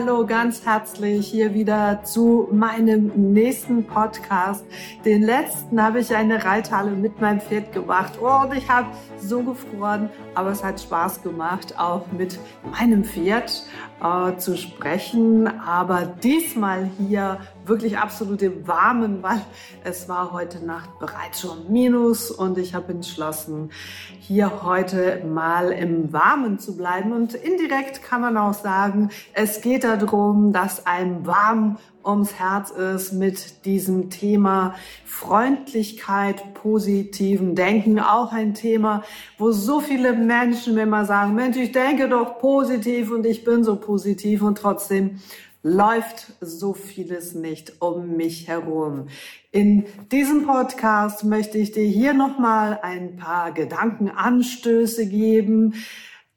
[0.00, 4.64] hallo ganz herzlich hier wieder zu meinem nächsten Podcast.
[5.04, 8.88] Den letzten habe ich eine Reithalle mit meinem Pferd gemacht oh, und ich habe
[9.18, 12.38] so gefroren, aber es hat Spaß gemacht, auch mit
[12.72, 13.64] meinem Pferd
[14.02, 15.46] äh, zu sprechen.
[15.60, 17.38] Aber diesmal hier
[17.70, 19.40] wirklich absolut im Warmen, weil
[19.84, 23.70] es war heute Nacht bereits schon Minus und ich habe entschlossen,
[24.18, 27.12] hier heute mal im Warmen zu bleiben.
[27.12, 33.12] Und indirekt kann man auch sagen, es geht darum, dass einem warm ums Herz ist
[33.12, 38.00] mit diesem Thema Freundlichkeit, positiven Denken.
[38.00, 39.04] Auch ein Thema,
[39.38, 43.76] wo so viele Menschen immer sagen, Mensch, ich denke doch positiv und ich bin so
[43.76, 45.20] positiv und trotzdem
[45.62, 49.08] läuft so vieles nicht um mich herum.
[49.50, 55.74] In diesem Podcast möchte ich dir hier nochmal ein paar Gedankenanstöße geben,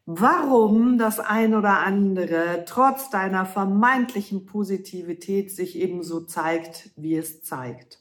[0.05, 7.99] warum das ein oder andere trotz deiner vermeintlichen Positivität sich ebenso zeigt, wie es zeigt.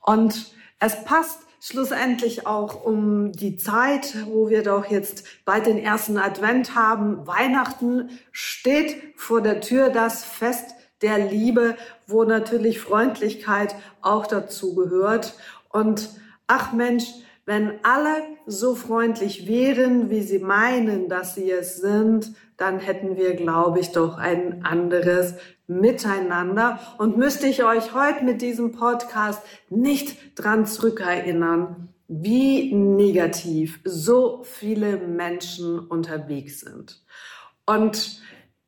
[0.00, 6.18] Und es passt schlussendlich auch um die Zeit, wo wir doch jetzt bald den ersten
[6.18, 7.24] Advent haben.
[7.24, 11.76] Weihnachten steht vor der Tür, das Fest der Liebe,
[12.08, 15.34] wo natürlich Freundlichkeit auch dazu gehört.
[15.68, 16.10] Und
[16.48, 17.04] ach Mensch,
[17.44, 23.34] wenn alle so freundlich wären, wie sie meinen, dass sie es sind, dann hätten wir,
[23.34, 25.34] glaube ich, doch ein anderes
[25.66, 26.78] Miteinander.
[26.98, 34.98] Und müsste ich euch heute mit diesem Podcast nicht dran zurückerinnern, wie negativ so viele
[34.98, 37.02] Menschen unterwegs sind.
[37.66, 38.20] Und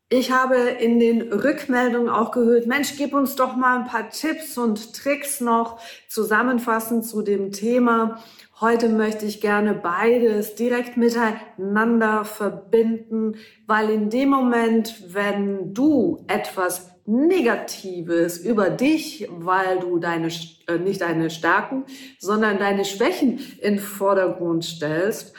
[0.09, 4.57] ich habe in den Rückmeldungen auch gehört, Mensch, gib uns doch mal ein paar Tipps
[4.59, 8.23] und Tricks noch zusammenfassend zu dem Thema.
[8.61, 13.37] Heute möchte ich gerne beides direkt miteinander verbinden,
[13.67, 20.29] weil in dem Moment, wenn du etwas Negatives über dich, weil du deine,
[20.69, 21.85] äh, nicht deine Stärken,
[22.19, 25.35] sondern deine Schwächen in Vordergrund stellst,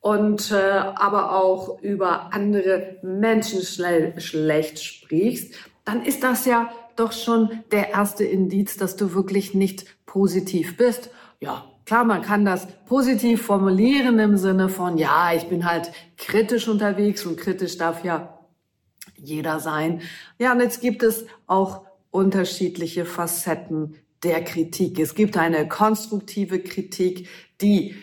[0.00, 7.12] und äh, aber auch über andere Menschen schle schlecht sprichst, dann ist das ja doch
[7.12, 11.10] schon der erste Indiz, dass du wirklich nicht positiv bist.
[11.38, 16.68] Ja, Klar, man kann das positiv formulieren im Sinne von, ja, ich bin halt kritisch
[16.68, 18.38] unterwegs und kritisch darf ja
[19.16, 20.00] jeder sein.
[20.38, 25.00] Ja, und jetzt gibt es auch unterschiedliche Facetten der Kritik.
[25.00, 27.26] Es gibt eine konstruktive Kritik,
[27.60, 27.96] die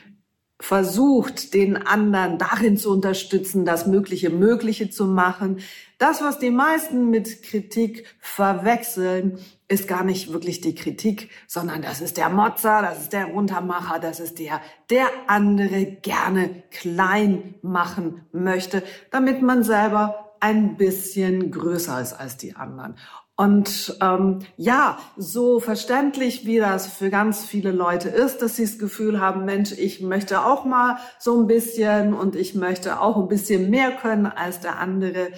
[0.60, 5.62] versucht, den anderen darin zu unterstützen, das Mögliche Mögliche zu machen.
[5.98, 12.00] Das, was die meisten mit Kritik verwechseln, ist gar nicht wirklich die Kritik, sondern das
[12.00, 18.26] ist der Motzer, das ist der Runtermacher, das ist der, der andere gerne klein machen
[18.32, 22.96] möchte, damit man selber ein bisschen größer ist als die anderen.
[23.40, 28.80] Und ähm, ja, so verständlich wie das für ganz viele Leute ist, dass sie das
[28.80, 33.28] Gefühl haben, Mensch, ich möchte auch mal so ein bisschen und ich möchte auch ein
[33.28, 35.30] bisschen mehr können als der andere,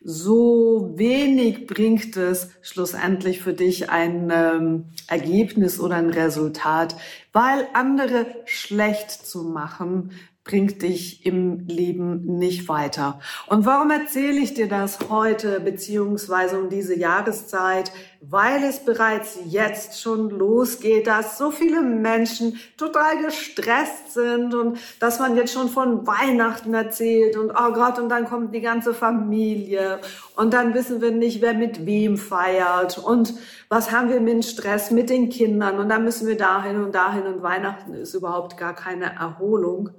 [0.00, 6.96] so wenig bringt es schlussendlich für dich ein ähm, Ergebnis oder ein Resultat,
[7.32, 10.12] weil andere schlecht zu machen
[10.48, 13.20] bringt dich im Leben nicht weiter.
[13.48, 17.92] Und warum erzähle ich dir das heute beziehungsweise um diese Jahreszeit?
[18.22, 25.20] Weil es bereits jetzt schon losgeht, dass so viele Menschen total gestresst sind und dass
[25.20, 30.00] man jetzt schon von Weihnachten erzählt und oh Gott, und dann kommt die ganze Familie
[30.34, 33.34] und dann wissen wir nicht, wer mit wem feiert und
[33.68, 37.24] was haben wir mit Stress mit den Kindern und dann müssen wir dahin und dahin
[37.26, 39.90] und Weihnachten ist überhaupt gar keine Erholung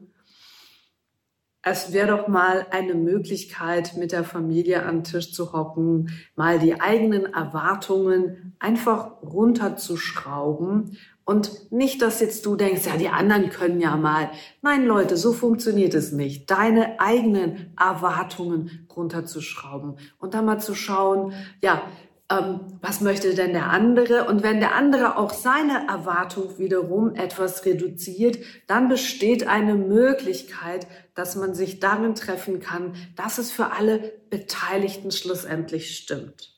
[1.62, 6.80] es wäre doch mal eine Möglichkeit, mit der Familie den Tisch zu hocken, mal die
[6.80, 10.98] eigenen Erwartungen einfach runterzuschrauben
[11.30, 14.32] und nicht, dass jetzt du denkst, ja, die anderen können ja mal.
[14.64, 16.50] Nein, Leute, so funktioniert es nicht.
[16.50, 21.84] Deine eigenen Erwartungen runterzuschrauben und dann mal zu schauen, ja,
[22.32, 24.26] ähm, was möchte denn der andere?
[24.26, 28.38] Und wenn der andere auch seine Erwartung wiederum etwas reduziert,
[28.68, 30.86] dann besteht eine Möglichkeit,
[31.16, 36.56] dass man sich darin treffen kann, dass es für alle Beteiligten schlussendlich stimmt.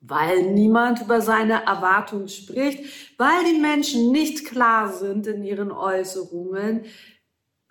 [0.00, 2.84] Weil niemand über seine Erwartung spricht,
[3.18, 6.84] weil die Menschen nicht klar sind in ihren Äußerungen,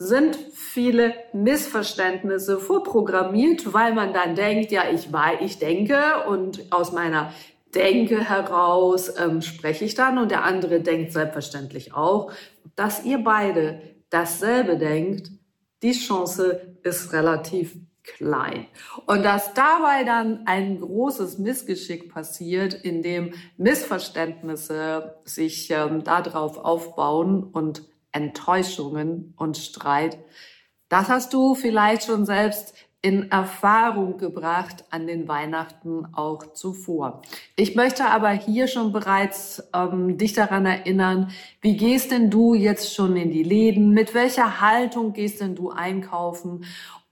[0.03, 5.97] sind viele Missverständnisse vorprogrammiert, weil man dann denkt, ja, ich war, ich denke
[6.27, 7.33] und aus meiner
[7.73, 12.31] denke heraus, ähm, spreche ich dann und der andere denkt selbstverständlich auch,
[12.75, 15.31] dass ihr beide dasselbe denkt,
[15.81, 18.67] die Chance ist relativ klein.
[19.05, 27.43] Und dass dabei dann ein großes Missgeschick passiert, in dem Missverständnisse sich ähm, darauf aufbauen
[27.43, 27.83] und
[28.13, 30.17] Enttäuschungen und Streit,
[30.89, 32.73] das hast du vielleicht schon selbst
[33.03, 37.21] in Erfahrung gebracht an den Weihnachten auch zuvor.
[37.57, 41.29] Ich möchte aber hier schon bereits ähm, dich daran erinnern,
[41.59, 43.89] wie gehst denn du jetzt schon in die Läden?
[43.91, 46.63] Mit welcher Haltung gehst denn du einkaufen?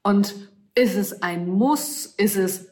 [0.02, 0.34] Und
[0.74, 2.06] ist es ein Muss?
[2.06, 2.71] Ist es,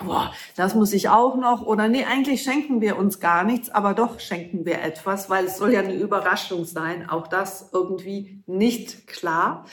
[0.00, 1.62] boah, das muss ich auch noch?
[1.62, 5.58] Oder nee, eigentlich schenken wir uns gar nichts, aber doch schenken wir etwas, weil es
[5.58, 7.08] soll ja eine Überraschung sein.
[7.08, 9.64] Auch das irgendwie nicht klar.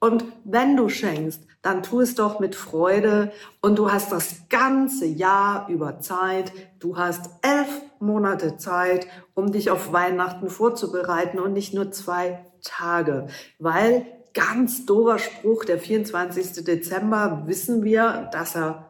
[0.00, 5.04] Und wenn du schenkst, dann tu es doch mit Freude und du hast das ganze
[5.04, 6.52] Jahr über Zeit.
[6.78, 7.68] Du hast elf
[7.98, 13.26] Monate Zeit, um dich auf Weihnachten vorzubereiten und nicht nur zwei Tage,
[13.58, 16.64] weil ganz dober Spruch, der 24.
[16.64, 18.89] Dezember, wissen wir, dass er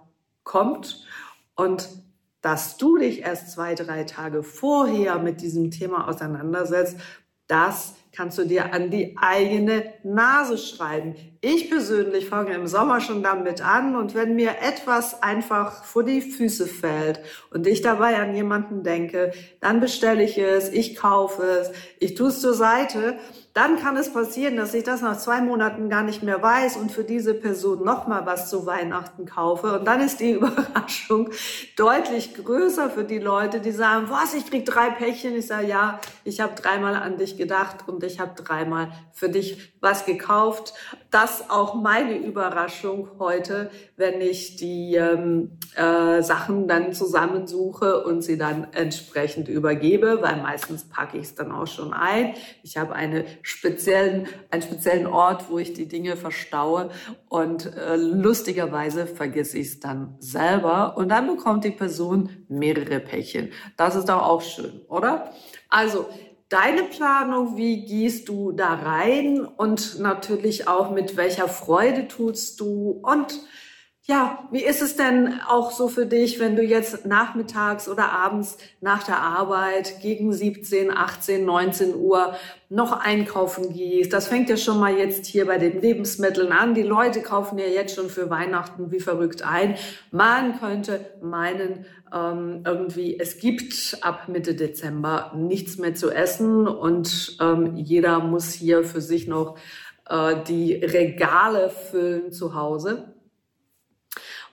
[0.50, 1.05] kommt
[1.55, 1.88] und
[2.41, 6.97] dass du dich erst zwei, drei Tage vorher mit diesem Thema auseinandersetzt,
[7.47, 11.14] das kannst du dir an die eigene Nase schreiben.
[11.42, 16.20] Ich persönlich fange im Sommer schon damit an und wenn mir etwas einfach vor die
[16.20, 17.20] Füße fällt
[17.50, 22.28] und ich dabei an jemanden denke, dann bestelle ich es, ich kaufe es, ich tue
[22.28, 23.19] es zur Seite
[23.52, 26.92] dann kann es passieren, dass ich das nach zwei Monaten gar nicht mehr weiß und
[26.92, 29.81] für diese Person nochmal was zu Weihnachten kaufe.
[29.81, 31.31] Und dann ist die Überraschung
[31.76, 35.34] deutlich größer für die Leute, die sagen, was, ich krieg drei Päckchen.
[35.34, 39.75] Ich sage, ja, ich habe dreimal an dich gedacht und ich habe dreimal für dich
[39.81, 40.72] was gekauft.
[41.10, 48.36] Das auch meine Überraschung heute, wenn ich die ähm, äh, Sachen dann zusammensuche und sie
[48.36, 52.34] dann entsprechend übergebe, weil meistens packe ich es dann auch schon ein.
[52.62, 56.90] Ich habe eine speziellen, einen speziellen Ort, wo ich die Dinge verstaue
[57.28, 63.50] und äh, lustigerweise vergesse ich es dann selber und dann bekommt die Person mehrere Päckchen.
[63.76, 65.32] Das ist doch auch schön, oder?
[65.68, 66.06] Also
[66.50, 73.00] deine Planung, wie gehst du da rein und natürlich auch mit welcher Freude tust du
[73.02, 73.41] und
[74.06, 78.56] ja, wie ist es denn auch so für dich, wenn du jetzt nachmittags oder abends
[78.81, 82.35] nach der Arbeit gegen 17, 18, 19 Uhr
[82.70, 84.14] noch einkaufen gehst?
[84.14, 86.75] Das fängt ja schon mal jetzt hier bei den Lebensmitteln an.
[86.75, 89.76] Die Leute kaufen ja jetzt schon für Weihnachten wie verrückt ein.
[90.11, 97.37] Man könnte meinen, ähm, irgendwie, es gibt ab Mitte Dezember nichts mehr zu essen und
[97.38, 99.58] ähm, jeder muss hier für sich noch
[100.08, 103.14] äh, die Regale füllen zu Hause.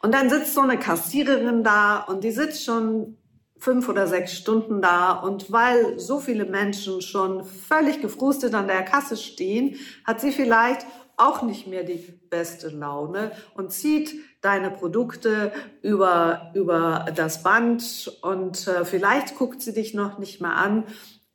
[0.02, 3.18] Und dann sitzt so eine Kassiererin da und die sitzt schon
[3.58, 8.84] fünf oder sechs Stunden da und weil so viele Menschen schon völlig gefrustet an der
[8.84, 10.86] Kasse stehen, hat sie vielleicht
[11.18, 11.98] auch nicht mehr die
[12.30, 15.52] beste Laune und zieht deine Produkte
[15.82, 20.84] über, über das Band und äh, vielleicht guckt sie dich noch nicht mehr an.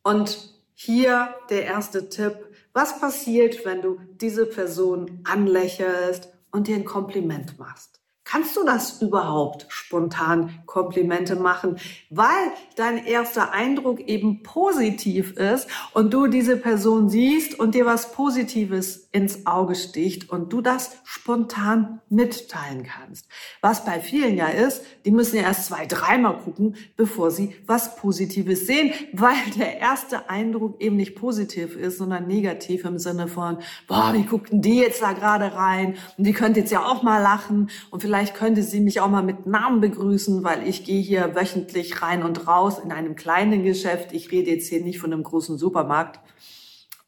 [0.05, 2.35] Und hier der erste Tipp.
[2.73, 7.92] Was passiert, wenn du diese Person anlächelst und dir ein Kompliment machst?
[8.25, 11.77] Kannst du das überhaupt spontan Komplimente machen,
[12.09, 18.13] weil dein erster Eindruck eben positiv ist und du diese Person siehst und dir was
[18.13, 23.27] Positives ins Auge sticht und du das spontan mitteilen kannst.
[23.61, 27.97] Was bei vielen ja ist, die müssen ja erst zwei, dreimal gucken, bevor sie was
[27.97, 33.59] Positives sehen, weil der erste Eindruck eben nicht positiv ist, sondern negativ im Sinne von,
[33.89, 35.97] boah, wie guckten die jetzt da gerade rein?
[36.17, 37.69] Und die könnte jetzt ja auch mal lachen.
[37.91, 41.35] Und vielleicht vielleicht könnte sie mich auch mal mit Namen begrüßen, weil ich gehe hier
[41.35, 44.13] wöchentlich rein und raus in einem kleinen Geschäft.
[44.13, 46.21] Ich rede jetzt hier nicht von einem großen Supermarkt.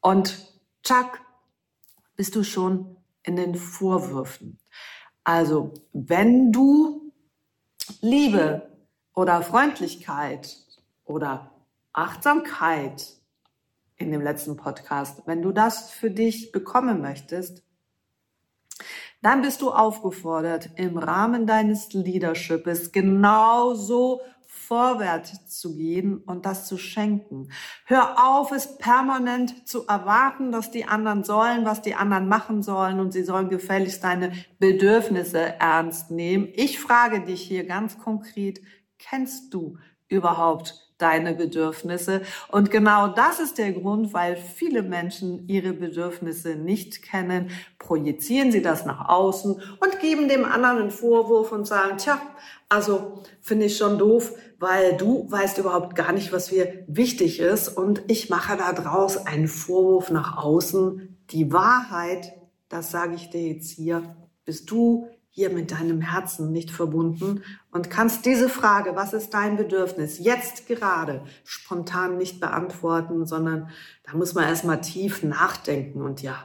[0.00, 0.50] Und
[0.82, 1.20] tschack,
[2.16, 4.58] bist du schon in den Vorwürfen.
[5.24, 7.12] Also, wenn du
[8.00, 8.72] Liebe
[9.14, 10.56] oder Freundlichkeit
[11.04, 11.50] oder
[11.92, 13.12] Achtsamkeit
[13.96, 17.62] in dem letzten Podcast, wenn du das für dich bekommen möchtest,
[19.24, 26.76] dann bist du aufgefordert, im Rahmen deines Leaderships genauso vorwärts zu gehen und das zu
[26.76, 27.48] schenken.
[27.86, 33.00] Hör auf, es permanent zu erwarten, dass die anderen sollen, was die anderen machen sollen
[33.00, 36.48] und sie sollen gefälligst deine Bedürfnisse ernst nehmen.
[36.52, 38.60] Ich frage dich hier ganz konkret,
[38.98, 39.78] kennst du
[40.08, 42.22] überhaupt deine Bedürfnisse.
[42.50, 48.62] Und genau das ist der Grund, weil viele Menschen ihre Bedürfnisse nicht kennen, projizieren sie
[48.62, 52.18] das nach außen und geben dem anderen einen Vorwurf und sagen, tja,
[52.70, 57.68] Also finde ich schon doof, weil du weißt überhaupt gar nicht, was mir wichtig ist
[57.68, 61.18] und ich mache da draus einen Vorwurf nach außen.
[61.32, 62.32] Die Wahrheit,
[62.70, 67.90] das sage ich dir jetzt hier, bist du hier mit deinem Herzen nicht verbunden und
[67.90, 73.68] kannst diese Frage, was ist dein Bedürfnis, jetzt gerade spontan nicht beantworten, sondern
[74.04, 76.02] da muss man erstmal tief nachdenken.
[76.02, 76.36] Und ja,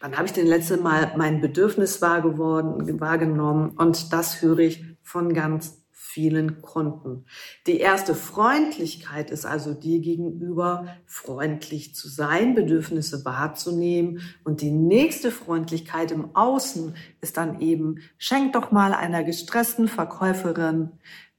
[0.00, 3.70] wann habe ich denn letzte Mal mein Bedürfnis wahr geworden, wahrgenommen?
[3.76, 5.83] Und das höre ich von ganz
[6.14, 7.26] vielen Kunden.
[7.66, 14.20] Die erste Freundlichkeit ist also die gegenüber, freundlich zu sein, Bedürfnisse wahrzunehmen.
[14.44, 20.92] Und die nächste Freundlichkeit im Außen ist dann eben, schenk doch mal einer gestressten Verkäuferin,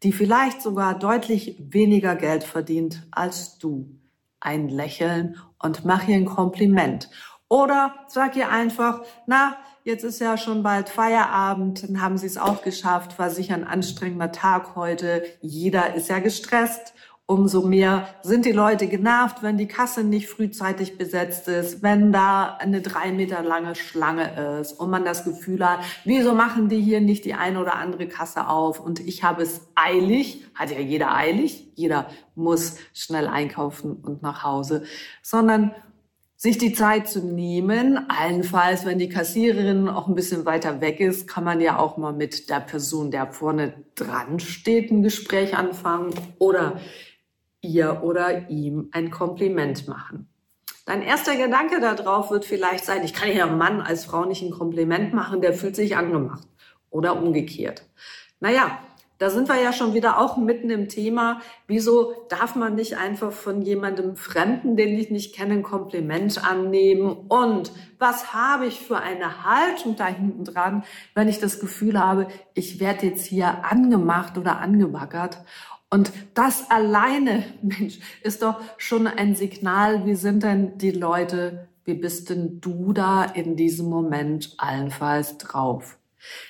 [0.04, 3.98] die vielleicht sogar deutlich weniger Geld verdient als du,
[4.42, 7.10] ein Lächeln und mach ihr ein Kompliment.
[7.48, 9.56] Oder sag ihr einfach, na,
[9.86, 13.64] jetzt ist ja schon bald Feierabend, dann haben sie es auch geschafft, war sicher ein
[13.64, 15.24] anstrengender Tag heute.
[15.42, 16.94] Jeder ist ja gestresst.
[17.28, 22.56] Umso mehr sind die Leute genervt, wenn die Kasse nicht frühzeitig besetzt ist, wenn da
[22.60, 27.02] eine drei Meter lange Schlange ist und man das Gefühl hat, wieso machen die hier
[27.02, 31.16] nicht die eine oder andere Kasse auf und ich habe es eilig, hat ja jeder
[31.16, 34.84] eilig, jeder muss schnell einkaufen und nach Hause,
[35.24, 35.74] sondern
[36.46, 38.08] sich die Zeit zu nehmen.
[38.08, 42.14] Allenfalls, wenn die Kassiererin auch ein bisschen weiter weg ist, kann man ja auch mal
[42.14, 46.80] mit der Person, der vorne dran steht, ein Gespräch anfangen oder
[47.62, 50.30] ihr oder ihm ein Kompliment machen.
[50.86, 54.52] Dein erster Gedanke darauf wird vielleicht sein, ich kann ja Mann als Frau nicht ein
[54.52, 56.48] Kompliment machen, der fühlt sich angemacht.
[56.92, 57.90] Oder umgekehrt.
[58.40, 58.78] Naja,
[59.18, 61.40] da sind wir ja schon wieder auch mitten im Thema.
[61.68, 67.16] Wieso darf man nicht einfach von jemandem Fremden, den ich nicht kenne, ein Kompliment annehmen?
[67.30, 72.28] Und was habe ich für eine Haltung da hinten dran, wenn ich das Gefühl habe,
[72.54, 75.38] ich werde jetzt hier angemacht oder angebaggert?
[75.90, 81.94] Und das alleine, Mensch, ist doch schon ein Signal, wie sind denn die Leute, wie
[81.94, 85.98] bist denn du da in diesem Moment allenfalls drauf?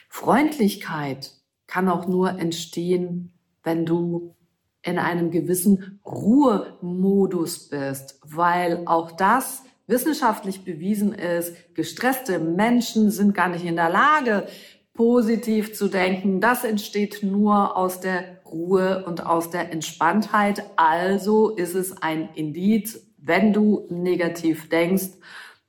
[0.09, 1.34] Freundlichkeit
[1.67, 4.35] kann auch nur entstehen, wenn du
[4.81, 13.49] in einem gewissen Ruhemodus bist, weil auch das wissenschaftlich bewiesen ist, gestresste Menschen sind gar
[13.49, 14.47] nicht in der Lage,
[14.93, 16.39] positiv zu denken.
[16.39, 20.63] Das entsteht nur aus der Ruhe und aus der Entspanntheit.
[20.77, 25.09] Also ist es ein Indiz, wenn du negativ denkst,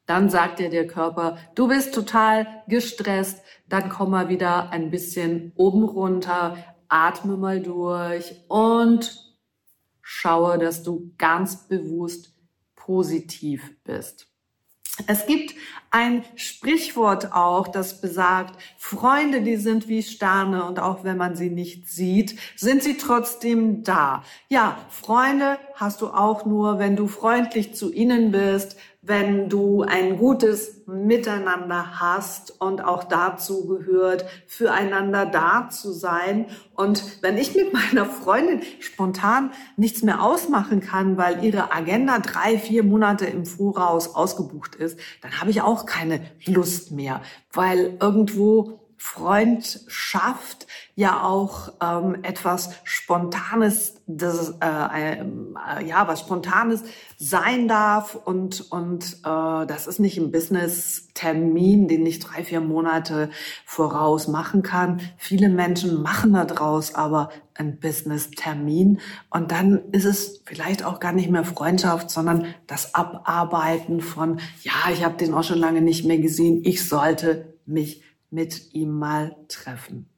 [0.06, 5.52] dann sagt dir der Körper, du bist total gestresst, dann komm mal wieder ein bisschen
[5.56, 6.56] oben runter,
[6.88, 9.26] atme mal durch und
[10.02, 12.32] schaue, dass du ganz bewusst
[12.76, 14.28] positiv bist.
[15.06, 15.54] Es gibt
[15.90, 21.50] ein Sprichwort auch, das besagt, Freunde, die sind wie Sterne und auch wenn man sie
[21.50, 24.22] nicht sieht, sind sie trotzdem da.
[24.48, 30.18] Ja, Freunde hast du auch nur, wenn du freundlich zu ihnen bist, wenn du ein
[30.18, 36.46] gutes Miteinander hast und auch dazu gehört, füreinander da zu sein.
[36.74, 42.58] Und wenn ich mit meiner Freundin spontan nichts mehr ausmachen kann, weil ihre Agenda drei,
[42.58, 47.22] vier Monate im Voraus ausgebucht ist, dann habe ich auch keine Lust mehr,
[47.52, 56.82] weil irgendwo Freundschaft ja auch ähm, etwas Spontanes, das, äh, äh, ja, was Spontanes
[57.18, 63.28] sein darf und und äh, das ist nicht ein Business-Termin, den ich drei vier Monate
[63.66, 65.02] voraus machen kann.
[65.18, 71.30] Viele Menschen machen daraus aber ein Business-Termin und dann ist es vielleicht auch gar nicht
[71.30, 76.18] mehr Freundschaft, sondern das Abarbeiten von ja, ich habe den auch schon lange nicht mehr
[76.18, 80.08] gesehen, ich sollte mich mit ihm mal treffen.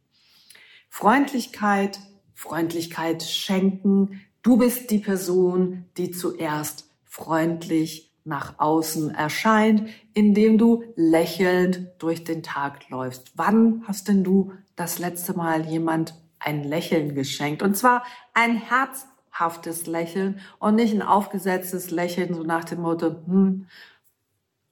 [0.89, 2.01] Freundlichkeit,
[2.35, 4.21] Freundlichkeit schenken.
[4.43, 12.43] Du bist die Person, die zuerst freundlich nach außen erscheint, indem du lächelnd durch den
[12.43, 13.33] Tag läufst.
[13.37, 17.63] Wann hast denn du das letzte Mal jemand ein Lächeln geschenkt?
[17.63, 23.67] Und zwar ein herzhaftes Lächeln und nicht ein aufgesetztes Lächeln, so nach dem Motto, hm,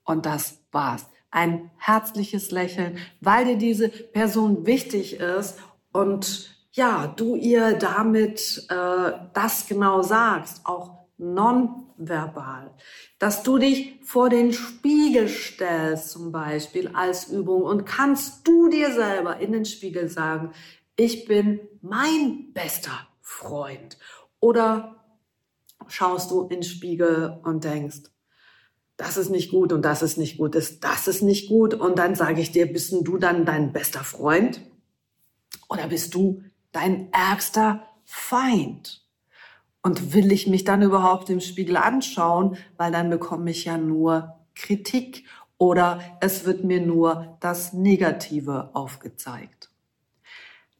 [0.04, 5.58] und das war's ein herzliches Lächeln, weil dir diese Person wichtig ist
[5.92, 12.74] und ja, du ihr damit äh, das genau sagst, auch nonverbal,
[13.18, 18.92] dass du dich vor den Spiegel stellst zum Beispiel als Übung und kannst du dir
[18.92, 20.52] selber in den Spiegel sagen,
[20.96, 23.98] ich bin mein bester Freund.
[24.40, 25.04] Oder
[25.88, 28.02] schaust du in den Spiegel und denkst,
[28.96, 31.74] das ist nicht gut und das ist nicht gut, das, das ist nicht gut.
[31.74, 34.60] Und dann sage ich dir, bist du dann dein bester Freund?
[35.68, 39.02] Oder bist du dein ärgster Feind.
[39.82, 44.36] Und will ich mich dann überhaupt im Spiegel anschauen, weil dann bekomme ich ja nur
[44.54, 45.24] Kritik
[45.58, 49.70] oder es wird mir nur das Negative aufgezeigt.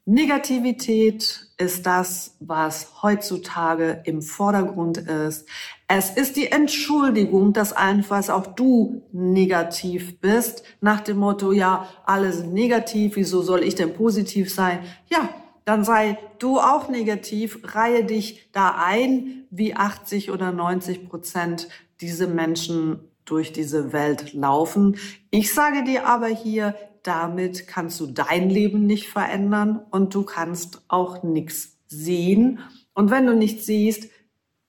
[0.09, 5.45] Negativität ist das, was heutzutage im Vordergrund ist.
[5.89, 12.31] Es ist die Entschuldigung, dass einfach auch du negativ bist, nach dem Motto, ja, alle
[12.31, 14.79] sind negativ, wieso soll ich denn positiv sein?
[15.09, 15.27] Ja,
[15.65, 21.67] dann sei du auch negativ, reihe dich da ein, wie 80 oder 90 Prozent
[21.99, 24.95] diese Menschen durch diese Welt laufen.
[25.31, 26.75] Ich sage dir aber hier,
[27.07, 32.59] damit kannst du dein Leben nicht verändern und du kannst auch nichts sehen.
[32.93, 34.09] Und wenn du nichts siehst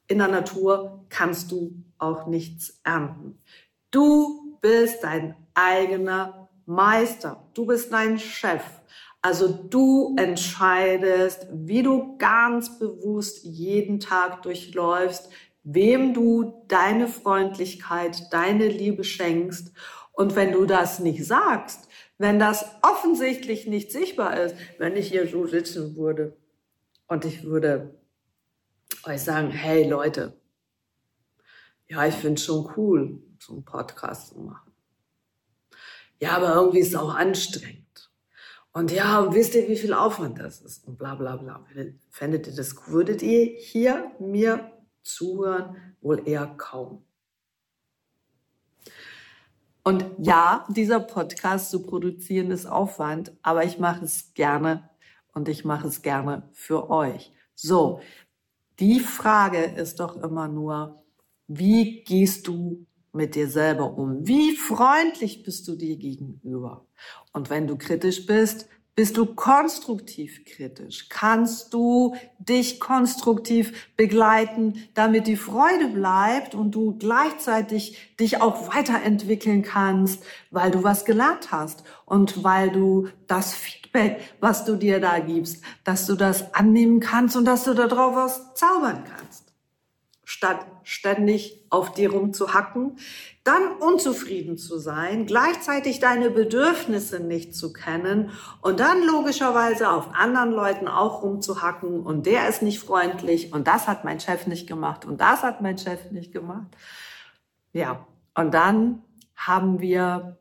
[0.06, 3.38] in der Natur, kannst du auch nichts ernten.
[3.90, 7.44] Du bist dein eigener Meister.
[7.54, 8.62] Du bist dein Chef.
[9.20, 15.28] Also du entscheidest, wie du ganz bewusst jeden Tag durchläufst,
[15.64, 19.72] wem du deine Freundlichkeit, deine Liebe schenkst.
[20.12, 21.87] Und wenn du das nicht sagst,
[22.18, 26.36] wenn das offensichtlich nicht sichtbar ist, wenn ich hier so sitzen würde
[27.06, 27.98] und ich würde
[29.04, 30.36] euch sagen, hey Leute,
[31.88, 34.72] ja, ich finde es schon cool, so einen Podcast zu machen.
[36.20, 38.10] Ja, aber irgendwie ist es auch anstrengend.
[38.72, 40.86] Und ja, und wisst ihr, wie viel Aufwand das ist?
[40.86, 41.64] Und bla bla bla.
[42.10, 44.70] Fändet ihr das, würdet ihr hier mir
[45.02, 45.76] zuhören?
[46.00, 47.04] Wohl eher kaum.
[49.88, 54.90] Und ja, dieser Podcast zu produzieren ist Aufwand, aber ich mache es gerne
[55.32, 57.32] und ich mache es gerne für euch.
[57.54, 58.00] So,
[58.80, 61.02] die Frage ist doch immer nur,
[61.46, 64.26] wie gehst du mit dir selber um?
[64.26, 66.86] Wie freundlich bist du dir gegenüber?
[67.32, 68.68] Und wenn du kritisch bist,
[68.98, 71.08] bist du konstruktiv kritisch?
[71.08, 79.62] Kannst du dich konstruktiv begleiten, damit die Freude bleibt und du gleichzeitig dich auch weiterentwickeln
[79.62, 85.20] kannst, weil du was gelernt hast und weil du das Feedback, was du dir da
[85.20, 89.47] gibst, dass du das annehmen kannst und dass du darauf was zaubern kannst?
[90.38, 92.96] Statt ständig auf dir rumzuhacken,
[93.42, 100.52] dann unzufrieden zu sein, gleichzeitig deine Bedürfnisse nicht zu kennen und dann logischerweise auf anderen
[100.52, 105.04] Leuten auch rumzuhacken und der ist nicht freundlich und das hat mein Chef nicht gemacht
[105.04, 106.68] und das hat mein Chef nicht gemacht.
[107.72, 109.02] Ja, und dann
[109.34, 110.38] haben wir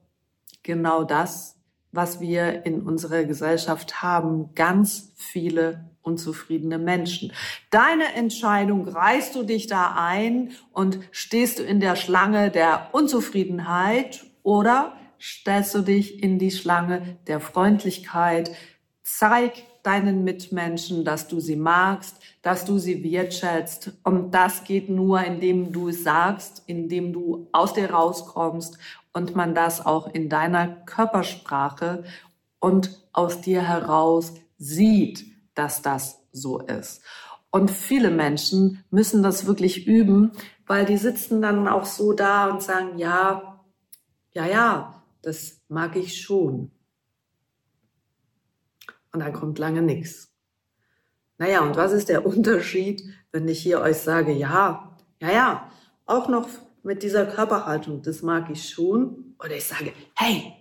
[0.61, 1.56] genau das,
[1.97, 7.33] was wir in unserer Gesellschaft haben, ganz viele unzufriedene Menschen.
[7.71, 14.25] Deine Entscheidung, reißt du dich da ein und stehst du in der Schlange der Unzufriedenheit
[14.43, 18.51] oder stellst du dich in die Schlange der Freundlichkeit?
[19.01, 23.93] Zeig deinen Mitmenschen, dass du sie magst, dass du sie wertschätzt.
[24.03, 28.77] Und das geht nur, indem du es sagst, indem du aus dir rauskommst
[29.17, 32.05] und man das auch in deiner Körpersprache
[32.59, 37.01] und aus dir heraus sieht dass das so ist.
[37.49, 40.31] Und viele Menschen müssen das wirklich üben,
[40.65, 43.63] weil die sitzen dann auch so da und sagen, ja,
[44.33, 46.71] ja, ja, das mag ich schon.
[49.11, 50.31] Und dann kommt lange nichts.
[51.39, 53.01] Naja, und was ist der Unterschied,
[53.31, 55.71] wenn ich hier euch sage, ja, ja, ja,
[56.05, 56.47] auch noch
[56.87, 59.35] mit dieser Körperhaltung, das mag ich schon.
[59.43, 60.53] Oder ich sage, hey,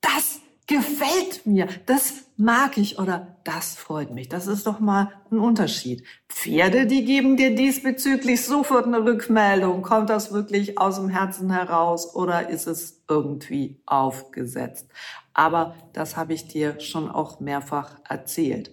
[0.00, 4.28] das gefällt mir, das mag ich oder das freut mich.
[4.28, 6.04] Das ist doch mal ein Unterschied.
[6.28, 9.82] Pferde, die geben dir diesbezüglich sofort eine Rückmeldung.
[9.82, 14.86] Kommt das wirklich aus dem Herzen heraus oder ist es irgendwie aufgesetzt?
[15.32, 18.70] Aber das habe ich dir schon auch mehrfach erzählt.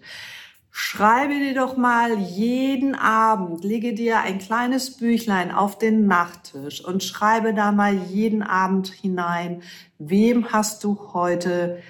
[0.80, 7.04] Schreibe dir doch mal jeden Abend, lege dir ein kleines Büchlein auf den Nachttisch und
[7.04, 9.64] schreibe da mal jeden Abend hinein,
[9.98, 11.82] wem hast du heute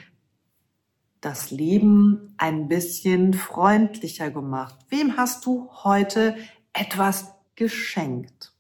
[1.19, 4.78] das Leben ein bisschen freundlicher gemacht?
[4.88, 6.38] Wem hast du heute
[6.71, 8.54] etwas geschenkt?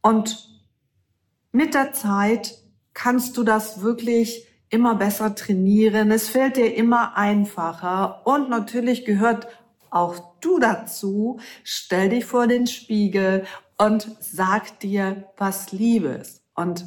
[0.00, 0.60] Und
[1.52, 2.58] mit der Zeit
[2.94, 6.10] kannst du das wirklich immer besser trainieren.
[6.10, 8.26] Es fällt dir immer einfacher.
[8.26, 9.46] Und natürlich gehört
[9.90, 11.38] auch du dazu.
[11.62, 13.44] Stell dich vor den Spiegel
[13.76, 16.42] und sag dir, was Liebe ist.
[16.54, 16.86] Und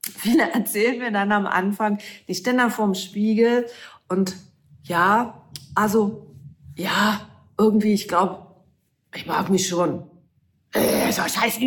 [0.00, 3.66] viele erzählen mir dann am Anfang, die stehen dann vorm Spiegel
[4.08, 4.36] und
[4.84, 5.42] ja,
[5.74, 6.34] also,
[6.76, 8.46] ja, irgendwie, ich glaube,
[9.12, 10.08] ich mag mich schon
[11.12, 11.58] so scheiß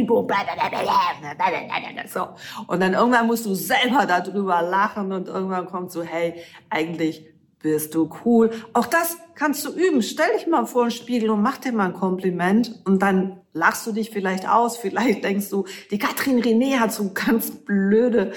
[2.14, 2.28] so.
[2.68, 6.36] Und dann irgendwann musst du selber darüber lachen und irgendwann kommt so, hey,
[6.70, 7.26] eigentlich
[7.62, 8.52] bist du cool.
[8.74, 10.02] Auch das kannst du üben.
[10.02, 13.86] Stell dich mal vor den Spiegel und mach dir mal ein Kompliment und dann lachst
[13.86, 14.78] du dich vielleicht aus.
[14.78, 18.32] Vielleicht denkst du, die Katrin René hat so ganz blöde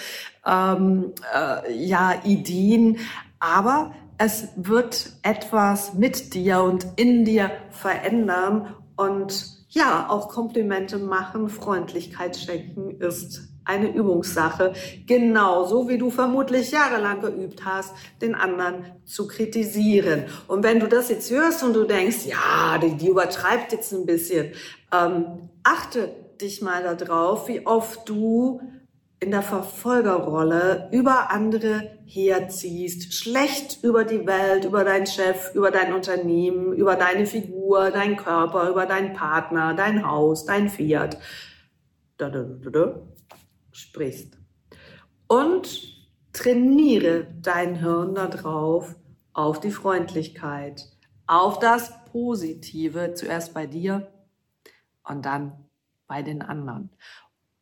[0.44, 2.98] ähm, äh, ja Ideen,
[3.38, 11.48] aber es wird etwas mit dir und in dir verändern und ja, auch Komplimente machen,
[11.48, 14.74] Freundlichkeit schenken ist eine Übungssache.
[15.06, 20.24] Genauso wie du vermutlich jahrelang geübt hast, den anderen zu kritisieren.
[20.46, 24.04] Und wenn du das jetzt hörst und du denkst, ja, die, die übertreibt jetzt ein
[24.04, 24.52] bisschen,
[24.92, 28.60] ähm, achte dich mal darauf, wie oft du
[29.20, 35.92] in der Verfolgerrolle über andere herziehst, schlecht über die Welt, über deinen Chef, über dein
[35.92, 41.18] Unternehmen, über deine Figur, deinen Körper, über deinen Partner, dein Haus, dein Fiat,
[42.18, 43.02] da, da, da,
[43.72, 44.36] sprichst.
[45.26, 45.92] Und
[46.32, 48.94] trainiere dein Hirn darauf,
[49.32, 50.86] auf die Freundlichkeit,
[51.26, 54.12] auf das Positive, zuerst bei dir
[55.08, 55.64] und dann
[56.06, 56.90] bei den anderen.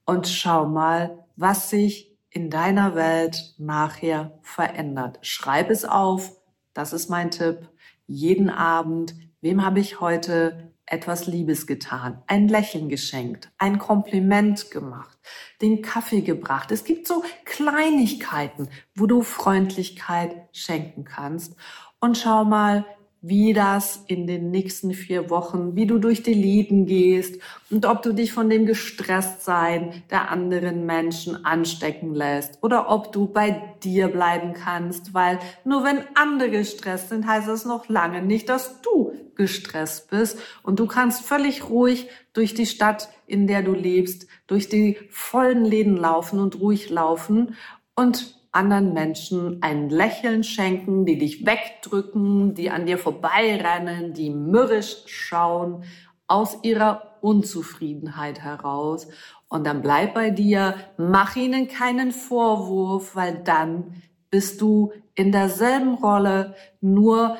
[0.04, 5.19] Und schau mal, was sich in deiner Welt nachher verändert.
[5.23, 6.37] Schreib es auf,
[6.73, 7.69] das ist mein Tipp.
[8.07, 15.16] Jeden Abend, wem habe ich heute etwas Liebes getan, ein Lächeln geschenkt, ein Kompliment gemacht,
[15.62, 16.73] den Kaffee gebracht.
[16.73, 21.55] Es gibt so Kleinigkeiten, wo du Freundlichkeit schenken kannst.
[22.01, 22.85] Und schau mal,
[23.22, 28.02] wie das in den nächsten vier Wochen, wie du durch die Lieden gehst und ob
[28.02, 34.09] du dich von dem Gestresstsein der anderen Menschen anstecken lässt oder ob du bei dir
[34.09, 39.12] bleiben kannst, weil nur wenn andere gestresst sind, heißt das noch lange nicht, dass du
[39.35, 40.38] gestresst bist.
[40.62, 45.64] Und du kannst völlig ruhig durch die Stadt, in der du lebst, durch die vollen
[45.64, 47.56] Läden laufen und ruhig laufen
[47.94, 55.04] und anderen Menschen ein Lächeln schenken, die dich wegdrücken, die an dir vorbeirennen, die mürrisch
[55.06, 55.84] schauen,
[56.26, 59.08] aus ihrer Unzufriedenheit heraus.
[59.48, 65.94] Und dann bleib bei dir, mach ihnen keinen Vorwurf, weil dann bist du in derselben
[65.94, 67.36] Rolle, nur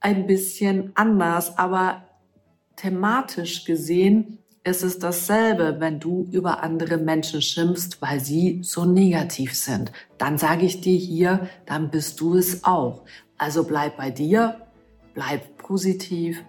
[0.00, 2.02] ein bisschen anders, aber
[2.76, 9.54] thematisch gesehen ist es dasselbe, wenn du über andere Menschen schimpfst, weil sie so negativ
[9.54, 9.92] sind.
[10.18, 13.04] Dann sage ich dir hier, dann bist du es auch.
[13.38, 14.56] Also bleib bei dir,
[15.14, 16.42] bleib positiv,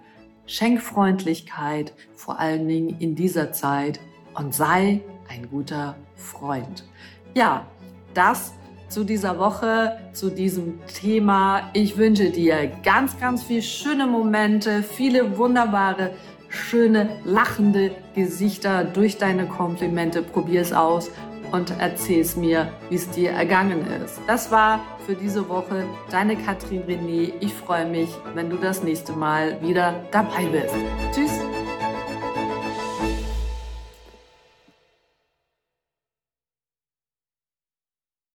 [0.46, 4.00] schenk Freundlichkeit, vor allen Dingen in dieser Zeit
[4.34, 6.84] und sei ein guter Freund.
[7.36, 7.68] Ja,
[8.14, 8.52] das
[8.88, 11.70] zu dieser Woche, zu diesem Thema.
[11.72, 16.10] Ich wünsche dir ganz, ganz viele schöne Momente, viele wunderbare
[16.48, 20.22] schöne, lachende Gesichter durch deine Komplimente.
[20.22, 21.10] Probier es aus
[21.52, 24.20] und erzähl es mir, wie es dir ergangen ist.
[24.26, 27.32] Das war für diese Woche deine Katrin René.
[27.40, 30.74] Ich freue mich, wenn du das nächste Mal wieder dabei bist.
[31.14, 31.47] Tschüss!